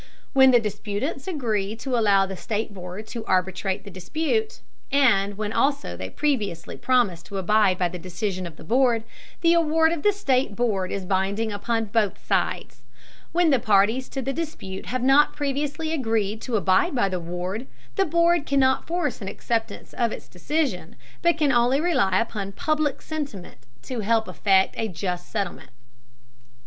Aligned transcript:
When 0.33 0.49
the 0.49 0.59
disputants 0.59 1.27
agree 1.27 1.75
to 1.75 1.95
allow 1.95 2.25
the 2.25 2.35
state 2.35 2.73
board 2.73 3.05
to 3.05 3.23
arbitrate 3.25 3.83
the 3.83 3.91
dispute, 3.91 4.61
and 4.91 5.37
when 5.37 5.53
also 5.53 5.95
they 5.95 6.09
previously 6.09 6.75
promise 6.75 7.21
to 7.21 7.37
abide 7.37 7.77
by 7.77 7.87
the 7.87 7.99
decision 7.99 8.47
of 8.47 8.55
the 8.55 8.63
board, 8.63 9.03
the 9.41 9.53
award 9.53 9.91
of 9.91 10.01
the 10.01 10.11
state 10.11 10.55
board 10.55 10.91
is 10.91 11.05
binding 11.05 11.51
upon 11.51 11.85
both 11.85 12.17
sides. 12.25 12.81
When 13.31 13.51
the 13.51 13.59
parties 13.59 14.09
to 14.09 14.23
the 14.23 14.33
dispute 14.33 14.87
have 14.87 15.03
not 15.03 15.33
previously 15.35 15.93
agreed 15.93 16.41
to 16.41 16.55
abide 16.57 16.95
by 16.95 17.07
the 17.07 17.17
award, 17.17 17.67
the 17.95 18.05
board 18.05 18.47
cannot 18.47 18.87
force 18.87 19.21
an 19.21 19.27
acceptance 19.27 19.93
of 19.93 20.11
its 20.11 20.27
decision, 20.27 20.95
but 21.21 21.37
can 21.37 21.51
only 21.51 21.79
rely 21.79 22.19
upon 22.19 22.53
public 22.53 23.03
sentiment 23.03 23.67
to 23.83 23.99
help 23.99 24.27
effect 24.27 24.73
a 24.79 24.87
just 24.87 25.29
settlement. 25.31 25.69